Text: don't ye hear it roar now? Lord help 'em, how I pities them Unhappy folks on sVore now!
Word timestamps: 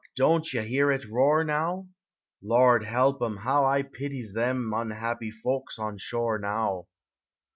don't 0.15 0.51
ye 0.51 0.67
hear 0.67 0.89
it 0.91 1.05
roar 1.05 1.43
now? 1.43 1.87
Lord 2.41 2.83
help 2.85 3.21
'em, 3.21 3.37
how 3.37 3.65
I 3.65 3.83
pities 3.83 4.33
them 4.33 4.73
Unhappy 4.75 5.29
folks 5.29 5.77
on 5.77 5.99
sVore 5.99 6.41
now! 6.41 6.87